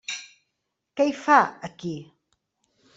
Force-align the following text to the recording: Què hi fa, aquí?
Què 1.01 1.07
hi 1.11 1.15
fa, 1.21 1.37
aquí? 1.71 1.95